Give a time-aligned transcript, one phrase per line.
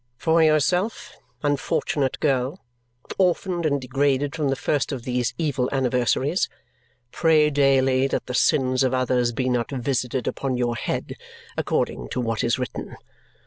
[0.17, 2.59] For yourself, unfortunate girl,
[3.19, 6.49] orphaned and degraded from the first of these evil anniversaries,
[7.11, 11.17] pray daily that the sins of others be not visited upon your head,
[11.55, 12.97] according to what is written.